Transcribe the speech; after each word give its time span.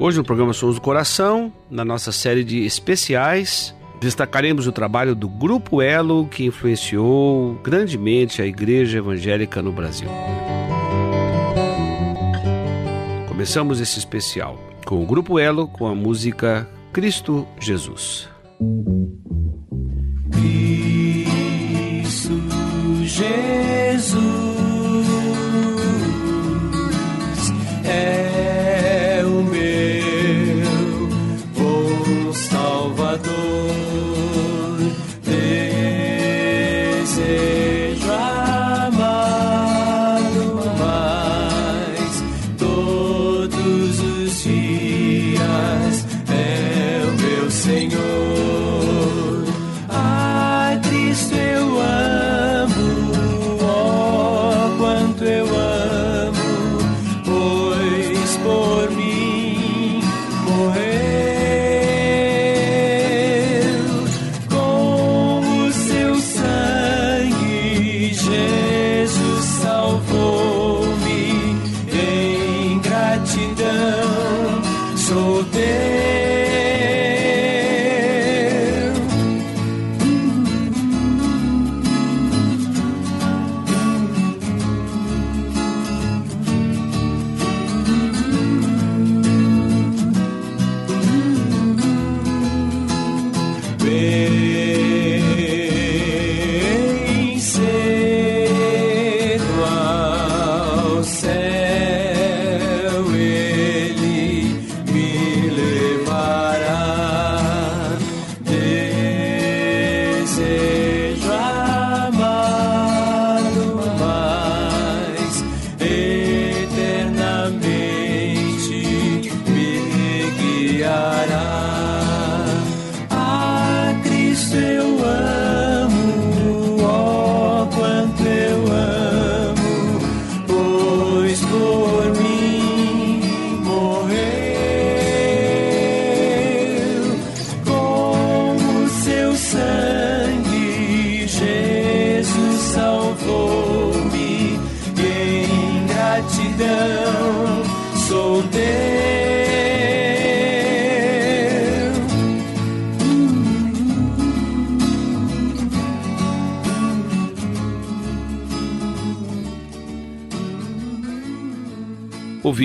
Hoje 0.00 0.16
no 0.16 0.22
programa 0.22 0.52
Sons 0.52 0.76
do 0.76 0.80
Coração, 0.80 1.52
na 1.68 1.84
nossa 1.84 2.12
série 2.12 2.44
de 2.44 2.64
especiais, 2.64 3.74
destacaremos 4.00 4.68
o 4.68 4.72
trabalho 4.72 5.12
do 5.12 5.28
Grupo 5.28 5.82
Elo 5.82 6.28
que 6.28 6.44
influenciou 6.44 7.54
grandemente 7.64 8.40
a 8.40 8.46
igreja 8.46 8.98
evangélica 8.98 9.60
no 9.60 9.72
Brasil. 9.72 10.08
Começamos 13.26 13.80
esse 13.80 13.98
especial 13.98 14.56
com 14.86 15.02
o 15.02 15.06
Grupo 15.06 15.36
Elo 15.36 15.66
com 15.66 15.88
a 15.88 15.94
música 15.96 16.68
Cristo 16.92 17.44
Jesus. 17.60 18.28
Cristo 21.90 22.40
Jesus 23.02 23.67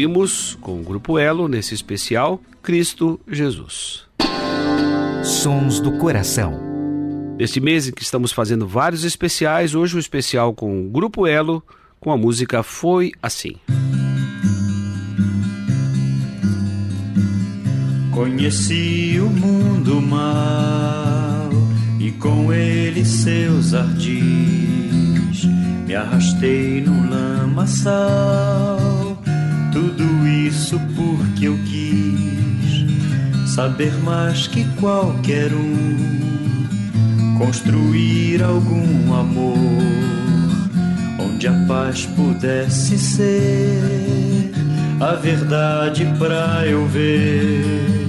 Ouvimos 0.04 0.58
com 0.60 0.82
o 0.82 0.84
Grupo 0.84 1.18
Elo, 1.18 1.48
nesse 1.48 1.74
especial, 1.74 2.42
Cristo 2.62 3.18
Jesus. 3.26 4.04
Sons 5.24 5.80
do 5.80 5.94
Coração. 5.94 6.60
Neste 7.40 7.62
mês 7.62 7.88
em 7.88 7.94
que 7.94 8.04
estamos 8.04 8.34
fazendo 8.34 8.68
vários 8.68 9.06
especiais, 9.06 9.74
hoje 9.74 9.96
o 9.96 10.00
especial 10.00 10.54
com 10.54 10.86
o 10.86 10.90
Grupo 10.90 11.26
Elo, 11.26 11.64
com 12.02 12.12
a 12.12 12.18
música 12.18 12.62
Foi 12.64 13.14
Assim. 13.22 13.56
Conheci 18.12 19.22
o 19.22 19.30
mundo 19.30 20.02
mal 20.02 21.50
e 21.98 22.12
com 22.12 22.52
ele 22.52 23.06
seus 23.06 23.74
ardis. 23.74 25.46
Me 25.88 25.96
arrastei 25.96 26.82
num 26.82 27.10
lamaçal, 27.10 27.98
tudo 29.74 30.28
isso 30.28 30.80
porque 30.96 31.48
eu 31.48 31.58
quis 31.66 32.86
saber 33.54 33.94
mais 34.04 34.46
que 34.48 34.64
qualquer 34.80 35.52
um, 35.52 37.38
construir 37.40 38.44
algum 38.44 39.14
amor 39.14 39.58
onde 41.20 41.48
a 41.48 41.54
paz 41.68 42.06
pudesse 42.16 42.98
ser 43.00 44.52
a 45.00 45.16
verdade 45.16 46.06
pra 46.18 46.66
eu 46.68 46.88
ver 46.88 48.08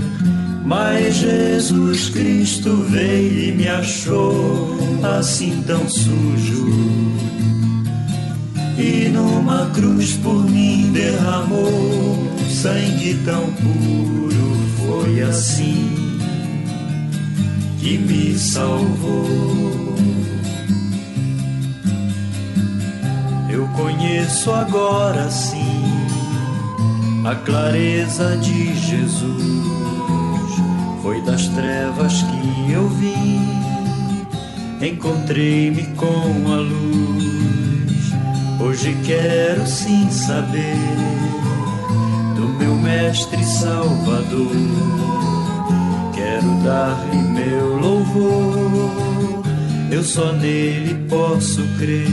Mas 0.64 1.16
Jesus 1.16 2.11
Cristo 2.11 2.76
veio 2.90 3.49
e 3.49 3.52
me 3.52 3.69
achou 3.69 4.78
assim 5.02 5.62
tão 5.66 5.87
sujo. 5.88 7.14
E 8.76 9.09
numa 9.09 9.71
cruz 9.71 10.15
por 10.15 10.44
mim 10.44 10.91
derramou 10.93 12.29
sangue 12.50 13.15
tão 13.25 13.53
puro. 13.53 14.55
Foi 14.87 15.23
assim 15.23 16.19
que 17.79 17.99
me 17.99 18.38
salvou. 18.38 19.94
Eu 23.50 23.69
conheço 23.69 24.50
agora 24.50 25.31
sim 25.31 25.75
a 27.25 27.35
clareza 27.37 28.37
de 28.37 28.75
Jesus 28.75 29.55
foi 31.03 31.21
das 31.23 31.49
trevas 31.49 32.23
que 32.23 32.73
eu 32.73 32.88
vim, 32.88 33.47
encontrei-me 34.81 35.85
com 35.97 36.53
a 36.53 36.56
luz. 36.56 37.13
Hoje 38.64 38.96
quero 39.05 39.66
sim 39.66 40.11
saber 40.11 40.75
do 42.34 42.49
meu 42.49 42.75
Mestre 42.76 43.44
Salvador. 43.44 44.56
Quero 46.14 46.49
dar-lhe 46.64 47.19
meu 47.19 47.76
louvor, 47.76 49.44
eu 49.90 50.02
só 50.02 50.32
nele 50.32 50.94
posso 51.11 51.62
crer. 51.78 52.08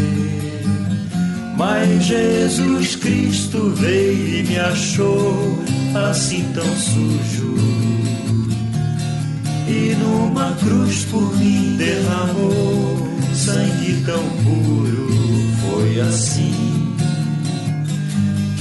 Mas 1.58 2.04
Jesus 2.04 2.98
Cristo 2.98 3.70
veio 3.78 4.40
e 4.40 4.44
me 4.44 4.60
achou 4.60 5.58
assim 6.10 6.44
tão 6.54 6.76
sujo 6.76 7.56
e 9.70 9.96
numa 9.96 10.52
cruz 10.56 11.06
por 11.06 11.34
mim 11.38 11.78
derramou 11.78 13.08
sangue 13.34 14.04
tão 14.06 14.24
puro. 14.44 15.31
Foi 15.92 16.00
assim 16.00 16.54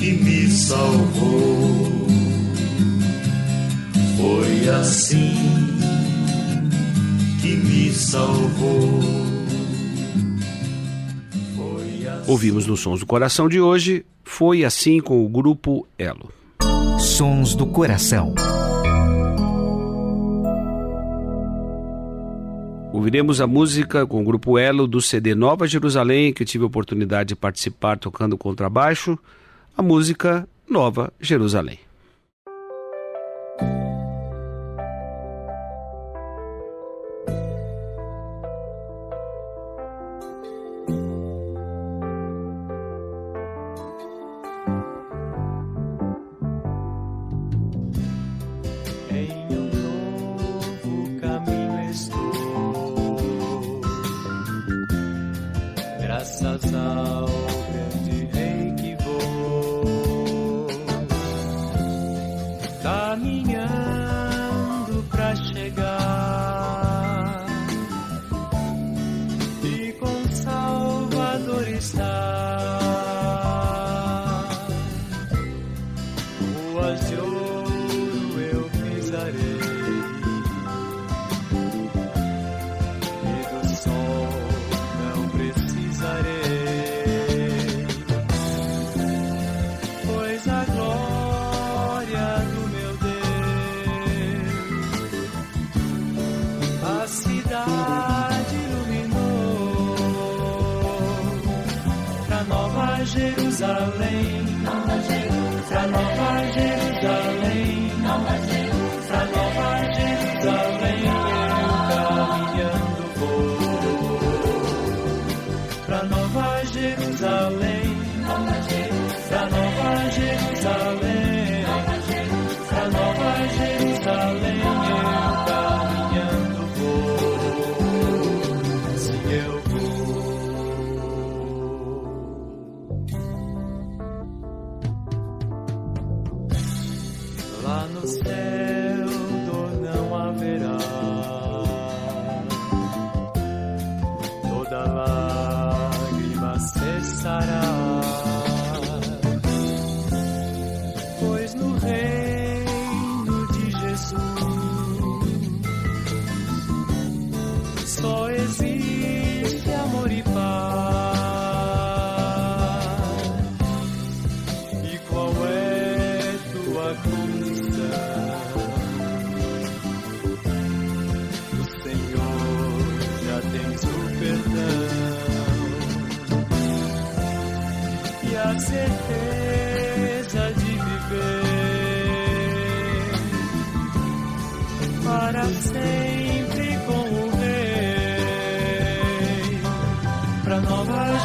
que 0.01 0.11
me 0.15 0.51
salvou. 0.51 2.09
Foi 4.17 4.69
assim 4.69 5.33
que 7.41 7.55
me 7.55 7.93
salvou. 7.93 8.99
Assim 12.09 12.27
Ouvimos 12.27 12.67
nos 12.67 12.81
Sons 12.81 12.99
do 12.99 13.07
Coração 13.07 13.49
de 13.49 13.61
hoje, 13.61 14.05
foi 14.25 14.65
assim 14.65 14.99
com 14.99 15.25
o 15.25 15.29
grupo 15.29 15.87
Elo. 15.97 16.33
Sons 16.99 17.55
do 17.55 17.65
Coração. 17.65 18.35
Ouviremos 22.93 23.41
a 23.41 23.47
música 23.47 24.05
com 24.05 24.21
o 24.21 24.25
grupo 24.25 24.59
Elo 24.59 24.87
do 24.87 25.01
CD 25.01 25.35
Nova 25.35 25.67
Jerusalém, 25.67 26.33
que 26.33 26.45
tive 26.45 26.65
a 26.65 26.67
oportunidade 26.67 27.29
de 27.29 27.37
participar 27.37 27.99
tocando 27.99 28.37
contrabaixo, 28.37 29.19
a 29.77 29.83
música 29.83 30.49
Nova 30.69 31.13
Jerusalém. 31.21 31.90
Jerusalém, 103.31 104.45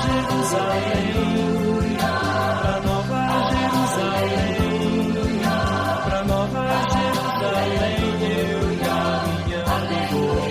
Jerusalém. 0.05 1.15
Pra 2.62 2.79
Nova 2.81 3.21
Jerusalém, 3.51 5.12
pra 6.05 6.24
Nova 6.24 6.63
Jerusalém, 6.93 8.00
eu 8.41 8.62
caminhando 8.85 9.95
vou. 10.12 10.41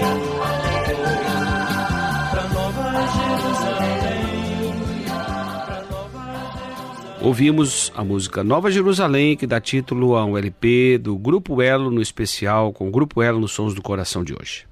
Pra 2.30 2.44
Nova 2.48 2.86
Jerusalém, 3.14 4.24
pra 5.64 5.78
Nova 5.90 6.24
Jerusalém. 6.58 7.20
Ouvimos 7.20 7.92
a 7.96 8.04
música 8.04 8.44
Nova 8.44 8.70
Jerusalém, 8.70 9.36
que 9.36 9.46
dá 9.46 9.60
título 9.60 10.16
a 10.16 10.24
um 10.24 10.36
LP 10.36 10.98
do 10.98 11.16
Grupo 11.16 11.62
Elo, 11.62 11.90
no 11.90 12.02
especial 12.02 12.72
com 12.72 12.88
o 12.88 12.90
Grupo 12.90 13.22
Elo 13.22 13.40
nos 13.40 13.52
Sons 13.52 13.74
do 13.74 13.82
Coração 13.82 14.22
de 14.24 14.34
hoje. 14.34 14.66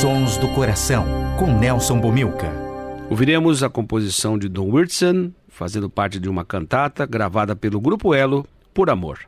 Sons 0.00 0.38
do 0.38 0.48
Coração, 0.48 1.04
com 1.38 1.46
Nelson 1.58 2.00
Bomilca. 2.00 2.63
Ouviremos 3.10 3.62
a 3.62 3.68
composição 3.68 4.38
de 4.38 4.48
Don 4.48 4.70
Whitson, 4.70 5.30
fazendo 5.48 5.90
parte 5.90 6.18
de 6.18 6.28
uma 6.28 6.44
cantata 6.44 7.04
gravada 7.06 7.54
pelo 7.54 7.80
Grupo 7.80 8.14
Elo, 8.14 8.46
Por 8.72 8.88
Amor. 8.88 9.20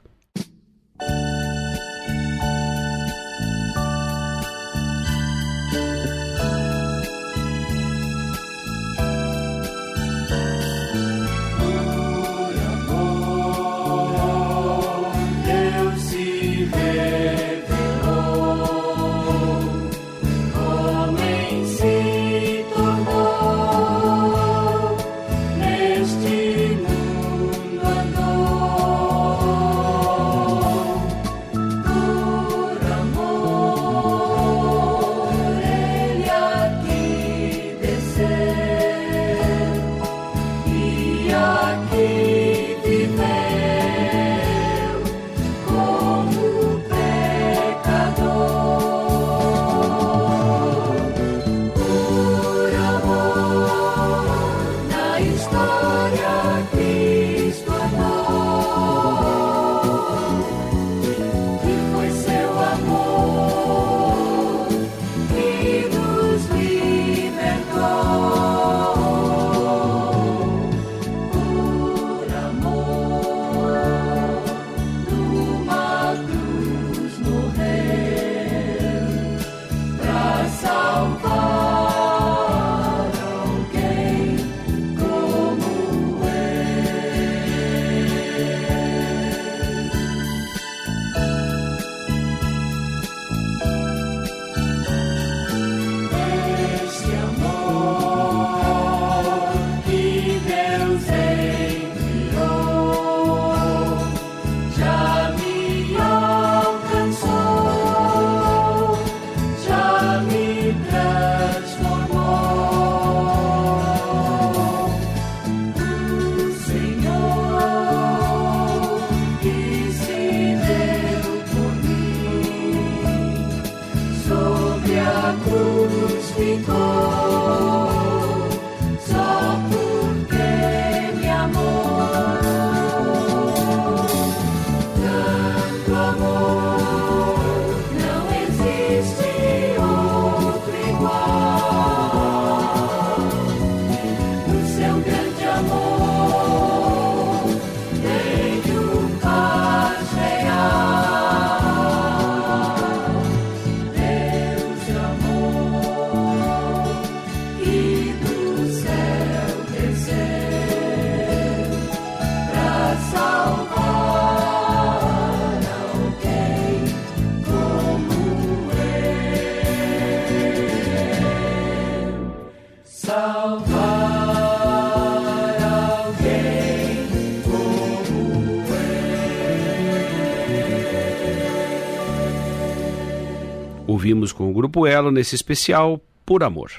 Ouvimos 184.06 184.30
com 184.30 184.48
o 184.48 184.52
Grupo 184.52 184.86
Elo 184.86 185.10
nesse 185.10 185.34
especial 185.34 186.00
Por 186.24 186.44
Amor. 186.44 186.70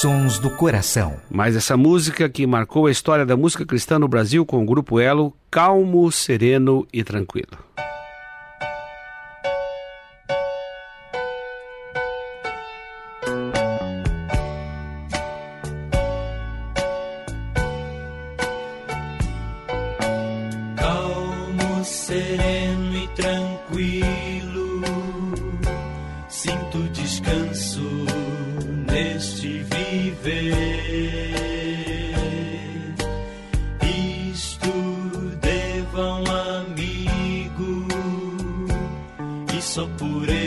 Sons 0.00 0.38
do 0.38 0.48
Coração. 0.48 1.20
Mas 1.30 1.54
essa 1.54 1.76
música 1.76 2.26
que 2.26 2.46
marcou 2.46 2.86
a 2.86 2.90
história 2.90 3.26
da 3.26 3.36
música 3.36 3.66
cristã 3.66 3.98
no 3.98 4.08
Brasil 4.08 4.46
com 4.46 4.62
o 4.62 4.64
Grupo 4.64 4.98
Elo, 4.98 5.36
calmo, 5.50 6.10
sereno 6.10 6.88
e 6.90 7.04
tranquilo. 7.04 7.58
Isto 34.32 34.72
devam 35.40 36.24
amigo 36.26 37.88
e 39.56 39.62
só 39.62 39.86
por 39.98 40.28
ele. 40.28 40.43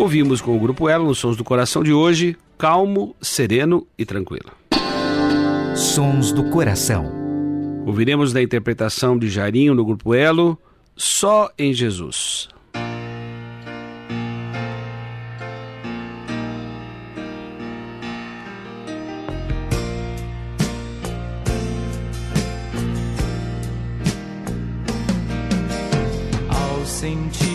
Ouvimos 0.00 0.40
com 0.40 0.56
o 0.56 0.58
Grupo 0.58 0.88
Elo 0.88 1.04
nos 1.04 1.18
Sons 1.18 1.36
do 1.36 1.44
Coração 1.44 1.82
de 1.82 1.92
hoje, 1.92 2.34
calmo, 2.56 3.14
sereno 3.20 3.86
e 3.98 4.06
tranquilo. 4.06 4.50
Sons 5.76 6.32
do 6.32 6.44
Coração. 6.44 7.12
Ouviremos 7.84 8.32
da 8.32 8.40
interpretação 8.40 9.18
de 9.18 9.28
Jairinho 9.28 9.74
no 9.74 9.84
Grupo 9.84 10.14
Elo, 10.14 10.58
Só 10.96 11.50
em 11.58 11.74
Jesus. 11.74 12.48
Ao 26.48 26.86
sentir 26.86 27.49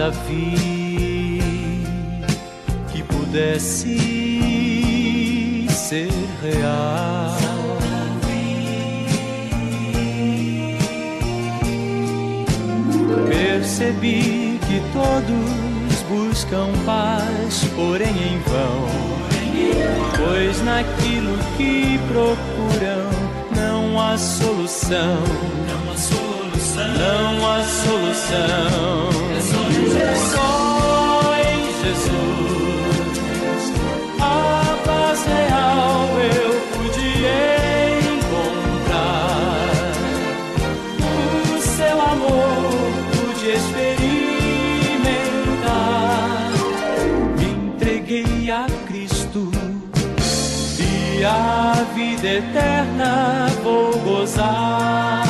Nada 0.00 0.16
vi 0.26 1.42
que 2.90 3.02
pudesse 3.02 3.98
ser 5.68 6.08
real. 6.40 7.36
Percebi 13.28 14.58
que 14.66 14.80
todos 14.94 16.02
buscam 16.08 16.72
paz, 16.86 17.64
porém 17.76 18.08
em 18.08 18.38
vão. 18.48 18.88
Pois 20.16 20.62
naquilo 20.62 21.36
que 21.58 22.00
procuram 22.08 23.10
não 23.54 24.00
há 24.00 24.16
solução. 24.16 25.20
Não 25.68 25.92
há 25.92 25.96
solução. 25.98 26.88
Não 26.88 27.50
há 27.52 27.62
solução. 27.64 29.29
Vida 52.20 52.28
eterna 52.28 53.46
vou 53.62 53.92
gozar. 54.00 55.29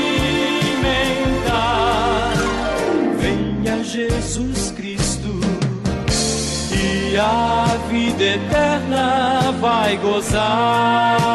Venha 3.17 3.75
Jesus 3.83 4.71
Cristo 4.71 5.33
e 6.71 7.17
a 7.17 7.77
vida 7.89 8.23
eterna 8.23 9.51
vai 9.59 9.97
gozar. 9.97 11.29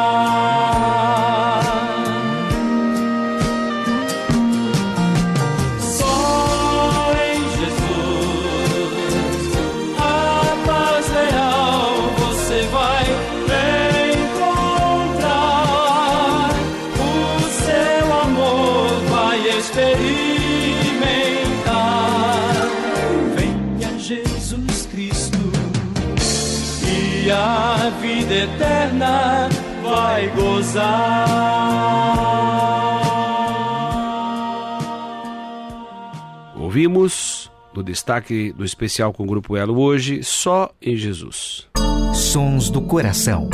Vida 28.01 28.35
eterna 28.35 29.49
vai 29.83 30.29
gozar. 30.31 31.65
Ouvimos, 36.57 37.51
no 37.75 37.83
destaque 37.83 38.53
do 38.53 38.65
especial 38.65 39.13
com 39.13 39.23
o 39.25 39.27
Grupo 39.27 39.57
Elo 39.57 39.79
hoje, 39.79 40.23
Só 40.23 40.71
em 40.81 40.97
Jesus. 40.97 41.69
Sons 42.13 42.71
do 42.71 42.83
Coração. 42.83 43.49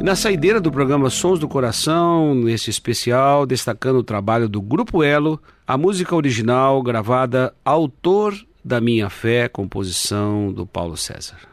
E 0.00 0.04
na 0.04 0.14
saideira 0.14 0.60
do 0.60 0.70
programa 0.70 1.10
Sons 1.10 1.38
do 1.38 1.48
Coração, 1.48 2.34
nesse 2.34 2.70
especial, 2.70 3.44
destacando 3.44 3.96
o 3.98 4.04
trabalho 4.04 4.48
do 4.48 4.60
Grupo 4.62 5.02
Elo, 5.02 5.40
a 5.66 5.76
música 5.76 6.14
original 6.14 6.80
gravada 6.82 7.52
Autor 7.64 8.34
da 8.68 8.80
Minha 8.82 9.08
Fé, 9.08 9.48
composição 9.48 10.52
do 10.52 10.66
Paulo 10.66 10.96
César. 10.96 11.47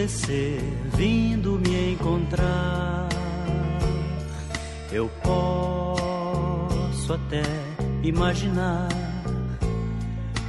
Descer, 0.00 0.58
vindo 0.96 1.60
me 1.60 1.92
encontrar. 1.92 3.06
Eu 4.90 5.10
posso 5.22 7.12
até 7.12 7.42
imaginar 8.02 8.88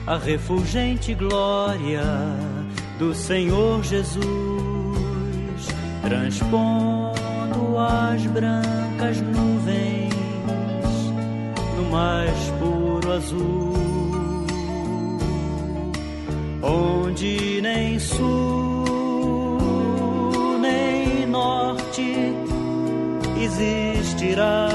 a 0.07 0.17
refulgente 0.17 1.13
glória 1.13 2.01
do 2.97 3.13
Senhor 3.13 3.83
Jesus 3.83 4.21
transpondo 6.01 7.77
as 7.77 8.25
brancas 8.27 9.19
nuvens 9.19 10.13
no 11.75 11.89
mais 11.91 12.49
puro 12.57 13.11
azul, 13.11 13.73
onde 16.63 17.59
nem 17.61 17.99
sul 17.99 18.40
existirá. 23.59 24.69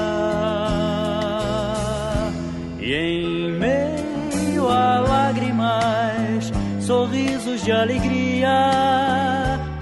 E 2.79 2.93
em 2.93 3.51
meio 3.51 4.69
a 4.69 4.99
lágrimas, 4.99 6.51
sorrisos 6.79 7.63
de 7.63 7.71
alegria 7.71 8.49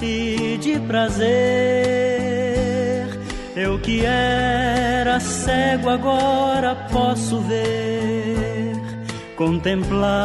e 0.01 0.57
de 0.57 0.79
prazer. 0.81 1.25
Eu 3.55 3.79
que 3.79 4.05
era 4.05 5.19
cego 5.19 5.89
agora 5.89 6.75
posso 6.91 7.39
ver, 7.41 8.75
contemplar, 9.35 10.15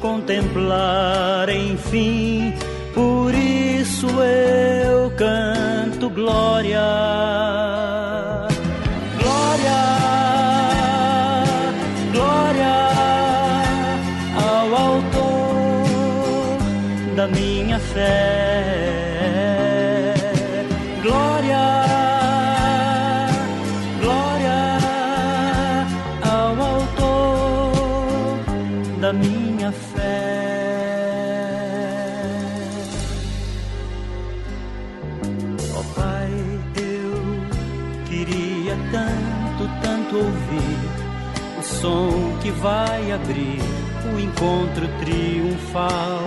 contemplar, 0.00 1.48
enfim. 1.48 2.52
Por 2.94 3.34
isso 3.34 4.06
eu 4.08 5.10
canto 5.16 5.51
glória. 6.10 6.82
Glória, 9.18 9.80
glória 12.12 12.74
ao 14.36 14.74
autor 14.74 15.86
da 17.16 17.28
minha 17.28 17.78
fé. 17.78 18.51
Vai 42.62 43.10
abrir 43.10 43.60
o 44.14 44.20
encontro 44.20 44.86
triunfal. 45.00 46.22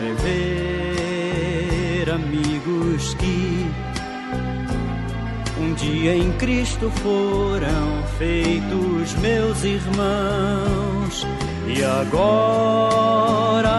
Rever 0.00 2.10
amigos 2.12 3.14
que 3.14 3.70
um 5.60 5.72
dia 5.74 6.16
em 6.16 6.32
Cristo 6.32 6.90
foram 6.90 8.02
feitos 8.18 9.14
meus 9.20 9.62
irmãos 9.62 11.24
e 11.68 11.84
agora 11.84 13.70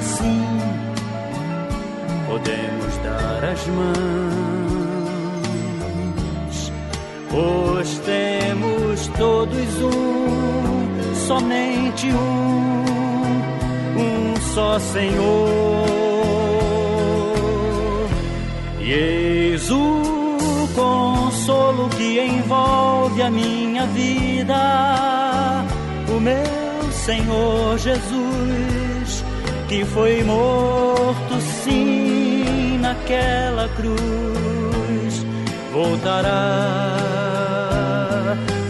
sim 0.00 0.46
podemos 2.28 2.96
dar 2.98 3.44
as 3.44 3.66
mãos, 3.66 3.90
pois 7.28 7.98
todos 9.08 9.82
um, 9.82 11.14
somente 11.26 12.06
um, 12.08 12.84
um 13.98 14.36
só 14.54 14.78
Senhor. 14.78 15.84
E 18.80 18.92
eis 18.92 19.70
o 19.70 20.68
consolo 20.74 21.88
que 21.90 22.20
envolve 22.20 23.22
a 23.22 23.30
minha 23.30 23.86
vida, 23.86 25.64
o 26.08 26.20
meu 26.20 26.92
Senhor 26.92 27.78
Jesus, 27.78 29.24
que 29.68 29.84
foi 29.84 30.22
morto 30.24 31.40
sim 31.62 32.78
naquela 32.80 33.68
cruz, 33.70 35.24
voltará, 35.72 37.63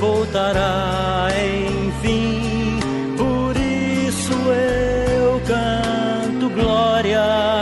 voltará 0.01 1.29
enfim, 1.31 2.79
por 3.17 3.57
isso 3.57 4.33
eu 4.33 5.41
canto 5.47 6.51
glória. 6.51 7.55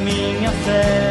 Minha 0.00 0.50
fé. 0.52 1.07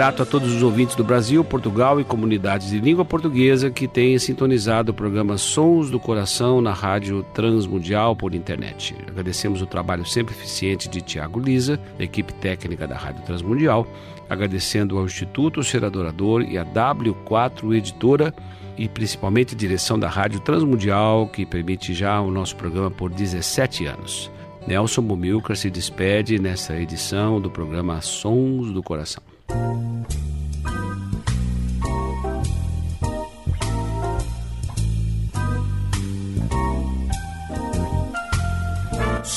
Grato 0.00 0.22
a 0.22 0.24
todos 0.24 0.54
os 0.54 0.62
ouvintes 0.62 0.96
do 0.96 1.04
Brasil, 1.04 1.44
Portugal 1.44 2.00
e 2.00 2.04
comunidades 2.04 2.70
de 2.70 2.80
língua 2.80 3.04
portuguesa 3.04 3.70
que 3.70 3.86
têm 3.86 4.18
sintonizado 4.18 4.92
o 4.92 4.94
programa 4.94 5.36
Sons 5.36 5.90
do 5.90 6.00
Coração 6.00 6.62
na 6.62 6.72
Rádio 6.72 7.22
Transmundial 7.34 8.16
por 8.16 8.34
internet. 8.34 8.96
Agradecemos 9.06 9.60
o 9.60 9.66
trabalho 9.66 10.06
sempre 10.06 10.34
eficiente 10.34 10.88
de 10.88 11.02
Tiago 11.02 11.38
Lisa, 11.38 11.78
equipe 11.98 12.32
técnica 12.32 12.88
da 12.88 12.96
Rádio 12.96 13.22
Transmundial, 13.24 13.86
agradecendo 14.26 14.96
ao 14.96 15.04
Instituto 15.04 15.62
Ser 15.62 15.84
Adorador 15.84 16.44
e 16.44 16.56
à 16.56 16.64
W4 16.64 17.76
Editora 17.76 18.32
e 18.78 18.88
principalmente 18.88 19.54
a 19.54 19.58
direção 19.58 19.98
da 19.98 20.08
Rádio 20.08 20.40
Transmundial, 20.40 21.26
que 21.26 21.44
permite 21.44 21.92
já 21.92 22.18
o 22.22 22.30
nosso 22.30 22.56
programa 22.56 22.90
por 22.90 23.10
17 23.10 23.84
anos. 23.84 24.30
Nelson 24.66 25.02
Bumilcar 25.02 25.58
se 25.58 25.68
despede 25.68 26.38
nessa 26.38 26.74
edição 26.74 27.38
do 27.38 27.50
programa 27.50 28.00
Sons 28.00 28.72
do 28.72 28.82
Coração. 28.82 29.29